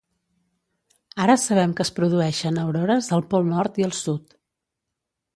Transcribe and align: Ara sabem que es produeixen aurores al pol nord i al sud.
Ara 1.25 1.33
sabem 1.41 1.75
que 1.79 1.85
es 1.87 1.91
produeixen 1.99 2.57
aurores 2.61 3.09
al 3.19 3.23
pol 3.35 3.45
nord 3.51 3.77
i 3.83 3.85
al 3.89 3.93
sud. 3.99 4.35